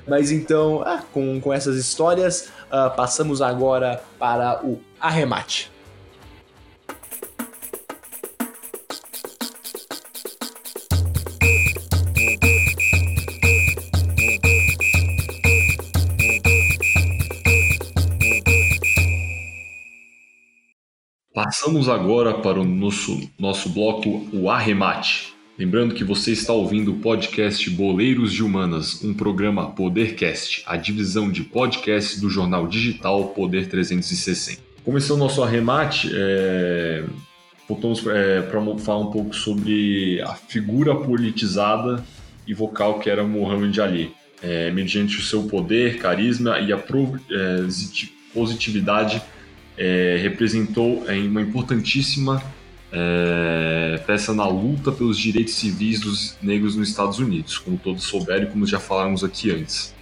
[0.06, 5.70] Mas então, ah, com, com essas histórias, uh, passamos agora para o arremate.
[21.36, 25.35] Passamos agora para o nosso, nosso bloco, o Arremate.
[25.58, 31.30] Lembrando que você está ouvindo o podcast Boleiros de Humanas, um programa Podercast, a divisão
[31.30, 34.60] de podcast do jornal digital Poder 360.
[34.84, 37.04] Começando nosso arremate, é...
[37.66, 42.04] voltamos é, para falar um pouco sobre a figura politizada
[42.46, 44.12] e vocal que era Muhammad Ali.
[44.42, 47.64] É, mediante o seu poder, carisma e a é,
[48.34, 49.22] positividade,
[49.78, 52.42] é, representou uma importantíssima
[52.92, 58.44] é, peça na luta pelos direitos civis dos negros nos Estados Unidos, como todos souberam
[58.44, 59.94] e como já falamos aqui antes.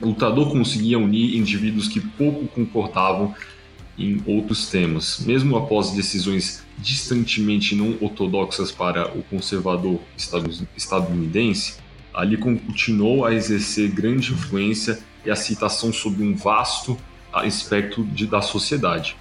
[0.00, 3.34] O lutador conseguia unir indivíduos que pouco comportavam
[3.98, 10.00] em outros temas, mesmo após decisões distantemente não ortodoxas para o conservador
[10.76, 11.78] estadunidense,
[12.14, 16.96] ali continuou a exercer grande influência e a citação sobre um vasto
[17.44, 19.16] espectro de, da sociedade.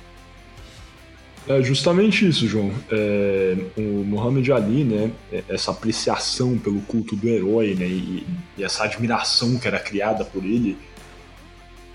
[1.49, 2.71] É justamente isso, João.
[2.91, 8.63] É, o Muhammad Ali, né, é, essa apreciação pelo culto do herói, né, e, e,
[8.63, 10.77] essa admiração que era criada por ele,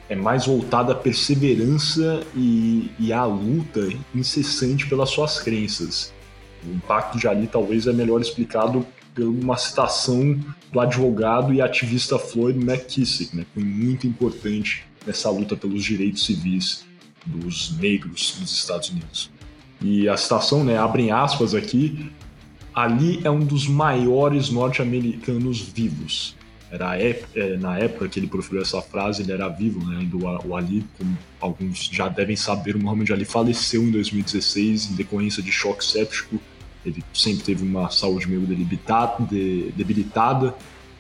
[0.09, 6.15] é mais voltada à perseverança e, e à luta incessante pelas suas crenças.
[6.67, 10.39] O impacto de Ali talvez é melhor explicado por uma citação
[10.73, 16.25] do advogado e ativista Floyd McKissick, né, que foi muito importante nessa luta pelos direitos
[16.25, 16.87] civis
[17.27, 19.32] dos negros nos Estados Unidos.
[19.83, 22.11] E a citação, né, abre aspas aqui,
[22.75, 26.35] Ali é um dos maiores norte-americanos vivos.
[26.71, 29.99] Era é, na época que ele proferiu essa frase, ele era vivo, né?
[29.99, 34.95] Ainda o Ali, como alguns já devem saber, o Muhammad Ali faleceu em 2016 em
[34.95, 36.41] decorrência de choque séptico.
[36.85, 38.41] Ele sempre teve uma saúde meio
[39.77, 40.55] debilitada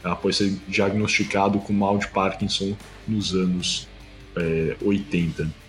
[0.05, 2.77] após ser diagnosticado com mal de Parkinson
[3.09, 3.89] nos anos
[4.37, 5.62] é, 80.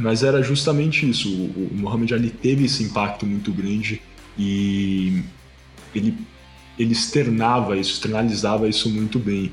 [0.00, 1.28] Mas era justamente isso.
[1.28, 4.00] O, o Muhammad Ali teve esse impacto muito grande
[4.38, 5.22] e
[5.94, 6.16] ele,
[6.78, 9.52] ele externava isso, externalizava isso muito bem.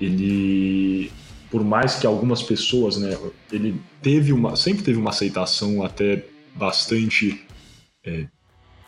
[0.00, 1.10] Ele,
[1.50, 3.16] por mais que algumas pessoas, né,
[3.50, 7.40] ele teve uma, sempre teve uma aceitação até bastante
[8.04, 8.26] é,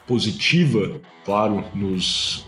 [0.07, 2.47] positiva, claro, nos,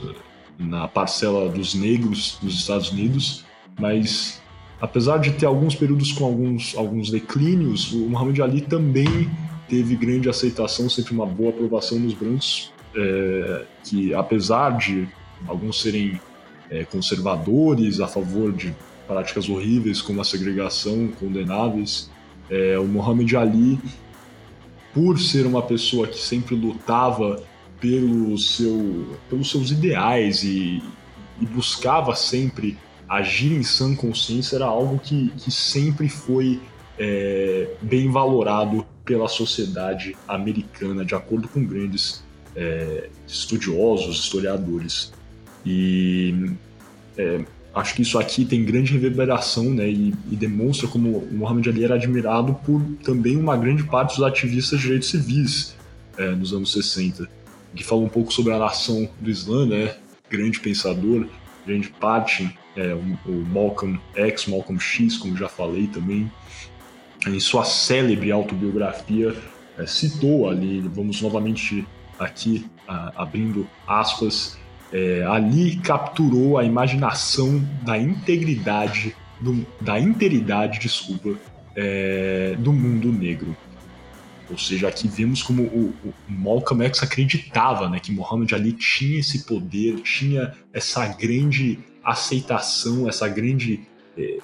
[0.58, 3.44] na parcela dos negros dos Estados Unidos,
[3.78, 4.42] mas
[4.80, 9.30] apesar de ter alguns períodos com alguns, alguns declínios, o Muhammad Ali também
[9.68, 15.08] teve grande aceitação, sempre uma boa aprovação dos brancos, é, que apesar de
[15.46, 16.20] alguns serem
[16.70, 18.74] é, conservadores, a favor de
[19.06, 22.10] práticas horríveis como a segregação, condenáveis,
[22.50, 23.78] é, o Muhammad Ali,
[24.92, 27.42] por ser uma pessoa que sempre lutava
[27.80, 30.82] pelo seu, pelos seus ideais e,
[31.40, 36.60] e buscava sempre agir em sã consciência era algo que, que sempre foi
[36.98, 42.24] é, bem valorado pela sociedade americana, de acordo com grandes
[42.54, 45.12] é, estudiosos, historiadores.
[45.64, 46.50] E
[47.16, 51.68] é, acho que isso aqui tem grande reverberação né, e, e, demonstra como o Muhammad
[51.68, 55.76] Ali era admirado por também uma grande parte dos ativistas de direitos civis
[56.16, 57.28] é, nos anos 60,
[57.74, 59.94] que fala um pouco sobre a nação do Islã, né,
[60.30, 61.26] grande pensador,
[61.66, 66.30] grande parte é, o, Malcolm X, Malcolm X, como já falei também,
[67.26, 69.34] em sua célebre autobiografia,
[69.78, 71.86] é, citou ali, vamos novamente
[72.18, 72.66] aqui
[73.16, 74.56] abrindo aspas,
[74.92, 81.36] é, ali capturou a imaginação da integridade, do, da interidade, desculpa,
[81.74, 83.56] é, do mundo negro.
[84.50, 89.18] Ou seja, aqui vemos como o, o Malcolm X acreditava né, que Muhammad Ali tinha
[89.18, 93.80] esse poder, tinha essa grande aceitação, essa grande
[94.16, 94.38] é,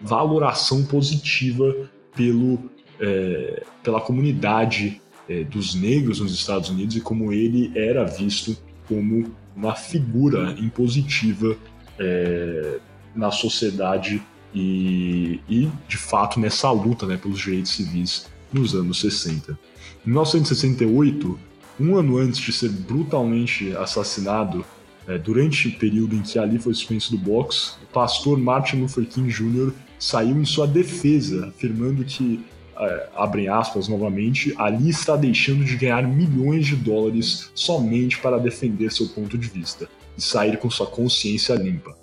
[0.00, 7.70] valoração positiva pelo, é, pela comunidade é, dos negros nos Estados Unidos e como ele
[7.76, 8.56] era visto
[8.88, 11.56] como uma figura impositiva
[11.98, 12.78] é,
[13.14, 14.22] na sociedade
[14.54, 19.58] e, e, de fato, nessa luta né, pelos direitos civis nos anos 60.
[20.06, 21.38] Em 1968,
[21.78, 24.64] um ano antes de ser brutalmente assassinado,
[25.06, 29.06] é, durante o período em que Ali foi suspenso do boxe, o pastor Martin Luther
[29.06, 29.72] King Jr.
[29.98, 32.44] saiu em sua defesa, afirmando que,
[32.78, 38.92] é, abrem aspas novamente, Ali está deixando de ganhar milhões de dólares somente para defender
[38.92, 41.96] seu ponto de vista e sair com sua consciência limpa.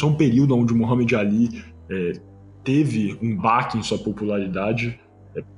[0.00, 2.20] É um período onde Muhammad Ali é,
[2.62, 4.98] teve um baque em sua popularidade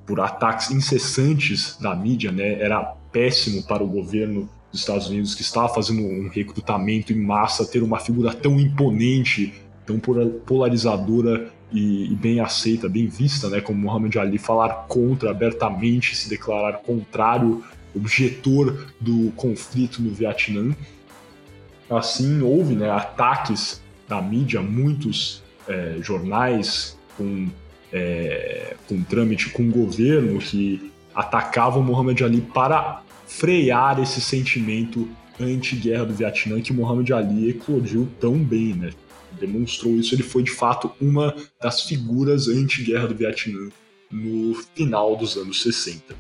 [0.07, 2.61] por ataques incessantes da mídia, né?
[2.61, 7.67] Era péssimo para o governo dos Estados Unidos que estava fazendo um recrutamento em massa
[7.67, 9.55] ter uma figura tão imponente,
[9.85, 13.61] tão polarizadora e, e, bem aceita, bem vista, né?
[13.61, 17.65] Como Muhammad Ali falar contra abertamente, se declarar contrário,
[17.95, 20.75] objetor do conflito no Vietnã.
[21.89, 27.49] Assim, houve né, ataques da mídia, muitos é, jornais com,
[27.93, 35.09] é, com trâmite com o governo que atacavam Muhammad Ali para frear esse sentimento
[35.41, 38.91] anti-guerra do Vietnã que Muhammad Ali eclodiu tão bem, né?
[39.39, 43.69] Demonstrou isso, ele foi de fato uma das figuras anti-guerra do Vietnã
[44.11, 46.15] no final dos anos 60.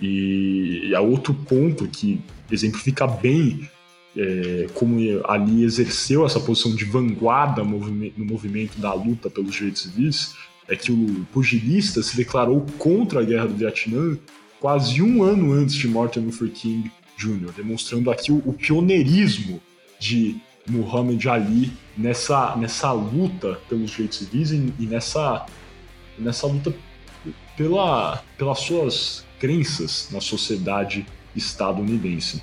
[0.00, 2.20] E, e há outro ponto que
[2.50, 3.68] exemplifica bem
[4.16, 10.34] é, como ali exerceu essa posição de vanguarda no movimento da luta pelos direitos civis,
[10.68, 14.16] é que o pugilista se declarou contra a guerra do Vietnã
[14.60, 19.60] quase um ano antes de Martin Luther King Jr., demonstrando aqui o, o pioneirismo
[19.98, 20.36] de
[20.68, 25.46] Muhammad Ali nessa, nessa luta pelos direitos civis e, e nessa,
[26.18, 26.74] nessa luta
[27.56, 31.06] pela, pelas suas crenças na sociedade
[31.36, 32.42] estadunidense.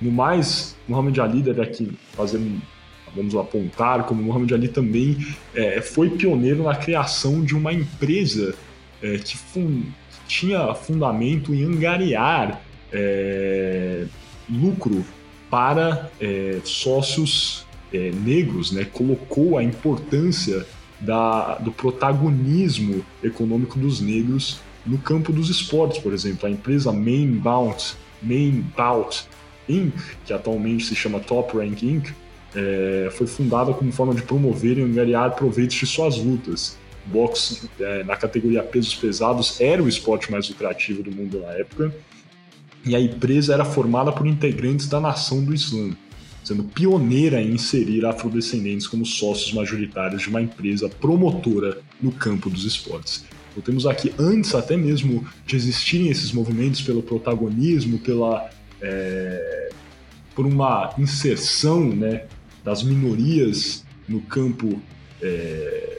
[0.00, 2.40] No mais, Muhammad Ali deve aqui fazer
[3.14, 5.16] vamos apontar como Muhammad Ali também
[5.54, 8.54] é, foi pioneiro na criação de uma empresa
[9.02, 9.82] é, que, fun
[10.26, 14.04] tinha fundamento em angariar é,
[14.48, 15.04] lucro
[15.50, 18.84] para é, sócios é, negros, né?
[18.84, 20.64] colocou a importância
[21.00, 26.46] da, do protagonismo econômico dos negros no campo dos esportes, por exemplo.
[26.46, 29.24] A empresa Main Bout, Main Bout
[29.68, 29.94] Inc.,
[30.24, 32.12] que atualmente se chama Top Rank Inc.,
[32.54, 36.78] é, foi fundada como forma de promover e angariar proveitos de suas lutas.
[37.06, 41.94] Boxe é, na categoria pesos pesados era o esporte mais lucrativo do mundo na época,
[42.84, 45.90] e a empresa era formada por integrantes da nação do Islã,
[46.42, 52.64] sendo pioneira em inserir afrodescendentes como sócios majoritários de uma empresa promotora no campo dos
[52.64, 53.24] esportes.
[53.50, 58.48] Então temos aqui, antes até mesmo de existirem esses movimentos pelo protagonismo, pela
[58.80, 59.70] é,
[60.34, 62.24] por uma inserção né,
[62.64, 64.80] das minorias no campo
[65.22, 65.98] é,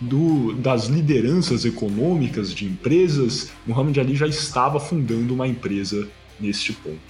[0.00, 6.08] do, das lideranças econômicas de empresas, Muhammad Ali já estava fundando uma empresa
[6.38, 7.00] neste ponto.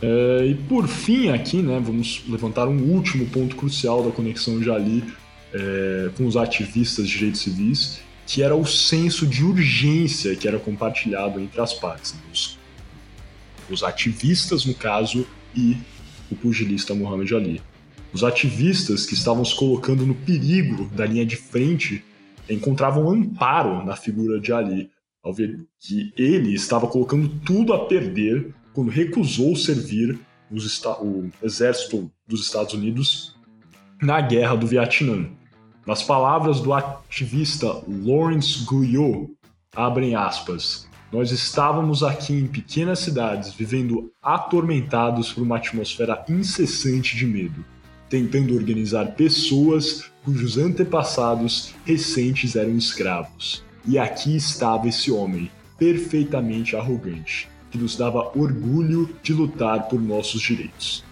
[0.00, 4.70] É, e por fim aqui, né, vamos levantar um último ponto crucial da conexão de
[4.70, 5.04] Ali
[5.52, 10.58] é, com os ativistas de direitos civis, que era o senso de urgência que era
[10.58, 12.14] compartilhado entre as partes.
[12.14, 12.58] Né, os
[13.70, 15.76] os ativistas, no caso, e
[16.30, 17.62] o pugilista Muhammad Ali.
[18.12, 22.04] Os ativistas que estavam se colocando no perigo da linha de frente
[22.48, 24.90] encontravam amparo na figura de Ali,
[25.22, 30.18] ao ver que ele estava colocando tudo a perder quando recusou servir
[30.50, 30.56] o
[31.42, 33.36] exército dos Estados Unidos
[34.00, 35.28] na guerra do Vietnã.
[35.86, 39.30] Nas palavras do ativista Lawrence Guyot,
[39.74, 47.26] abrem aspas, nós estávamos aqui em pequenas cidades, vivendo atormentados por uma atmosfera incessante de
[47.26, 47.64] medo,
[48.10, 53.64] tentando organizar pessoas cujos antepassados recentes eram escravos.
[53.86, 60.42] E aqui estava esse homem, perfeitamente arrogante, que nos dava orgulho de lutar por nossos
[60.42, 61.02] direitos.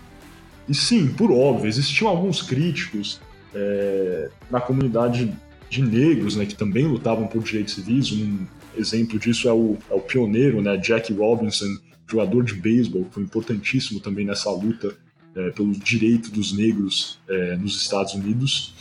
[0.69, 3.21] E sim, por óbvio, existiam alguns críticos
[3.55, 5.33] é, na comunidade
[5.71, 8.13] de negros, né, que também lutavam por direitos civis.
[8.13, 8.47] Um
[8.79, 11.67] exemplo disso é o, é o pioneiro, né, Jack Robinson,
[12.09, 14.95] jogador de beisebol, que foi importantíssimo também nessa luta
[15.35, 18.75] é, pelo direito dos negros é, nos Estados Unidos.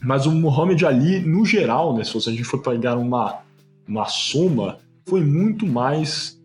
[0.00, 3.40] Mas o Muhammad Ali, no geral, né, se a gente for pegar uma,
[3.86, 6.40] uma soma, foi muito mais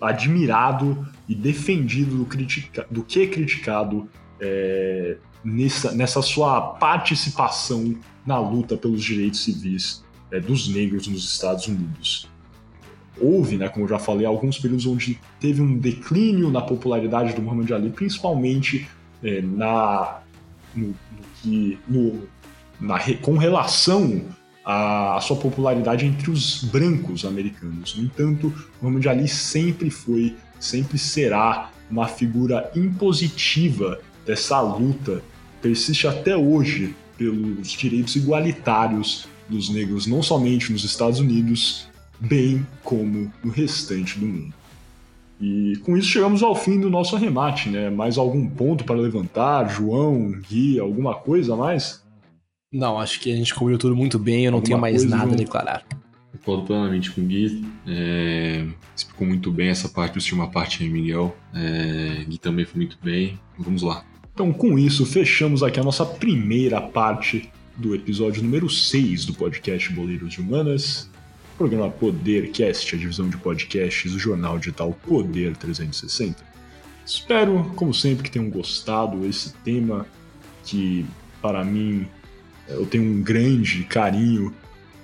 [0.00, 4.08] admirado e defendido do, critica, do que criticado
[4.40, 11.66] é, nessa, nessa sua participação na luta pelos direitos civis é, dos negros nos Estados
[11.66, 12.28] Unidos.
[13.20, 17.42] Houve, né, como eu já falei, alguns períodos onde teve um declínio na popularidade do
[17.42, 18.88] Muhammad Ali, principalmente
[19.22, 20.20] é, na,
[20.74, 20.94] no,
[21.44, 22.28] no no,
[22.80, 24.24] na, com relação
[24.64, 27.96] à, à, sua popularidade entre os brancos americanos.
[27.96, 35.22] No entanto, Muhammad Ali sempre foi, sempre será uma figura impositiva dessa luta,
[35.60, 41.88] persiste até hoje pelos direitos igualitários dos negros, não somente nos Estados Unidos,
[42.20, 44.54] bem como no restante do mundo.
[45.40, 47.90] E com isso chegamos ao fim do nosso arremate, né?
[47.90, 52.04] Mais algum ponto para levantar, João, Gui, alguma coisa a mais?
[52.72, 55.08] Não, acho que a gente cobriu tudo muito bem, eu não alguma tenho mais coisa,
[55.08, 55.34] nada João?
[55.34, 55.86] a declarar.
[56.32, 57.64] Concordo plenamente com o Gui.
[57.86, 61.34] É, explicou muito bem essa parte, eu uma parte aí, Miguel.
[61.54, 63.38] É, Gui também foi muito bem.
[63.56, 64.04] Vamos lá.
[64.34, 69.92] Então, com isso, fechamos aqui a nossa primeira parte do episódio número 6 do podcast
[69.92, 71.08] Boleiros de Humanas,
[71.56, 76.44] programa Podercast, a divisão de podcasts do jornal digital Poder 360.
[77.06, 80.06] Espero, como sempre, que tenham gostado esse tema
[80.64, 81.06] que,
[81.40, 82.04] para mim,
[82.66, 84.52] eu tenho um grande carinho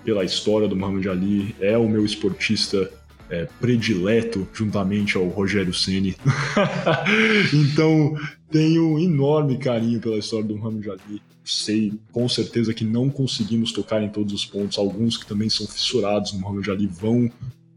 [0.04, 2.90] pela história do Muhammad Ali, é o meu esportista
[3.30, 6.16] é, predileto, juntamente ao Rogério Ceni.
[7.52, 8.14] então,
[8.50, 11.22] tenho enorme carinho pela história do Muhammad Ali.
[11.44, 14.78] Sei com certeza que não conseguimos tocar em todos os pontos.
[14.78, 17.30] Alguns que também são fissurados no Muhammad Ali vão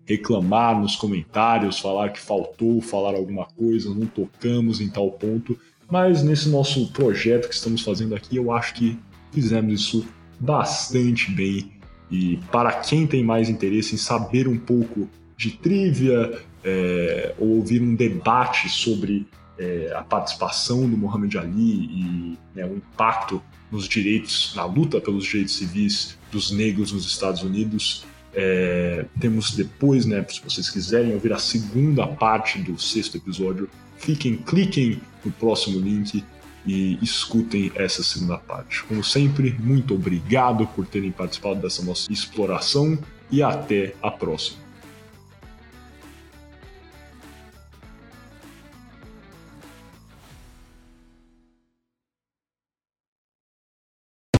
[0.05, 5.59] reclamar nos comentários, falar que faltou, falar alguma coisa, não tocamos em tal ponto.
[5.89, 8.97] Mas nesse nosso projeto que estamos fazendo aqui, eu acho que
[9.31, 10.07] fizemos isso
[10.39, 11.71] bastante bem.
[12.09, 17.81] E para quem tem mais interesse em saber um pouco de trivia é, ou ouvir
[17.81, 19.27] um debate sobre
[19.57, 25.25] é, a participação do Muhammad Ali e né, o impacto nos direitos, na luta pelos
[25.25, 28.05] direitos civis dos negros nos Estados Unidos.
[28.33, 34.37] É, temos depois, né, se vocês quiserem ouvir a segunda parte do sexto episódio, fiquem,
[34.37, 36.23] cliquem no próximo link
[36.65, 38.83] e escutem essa segunda parte.
[38.83, 42.99] Como sempre, muito obrigado por terem participado dessa nossa exploração
[43.31, 44.66] e até a próxima.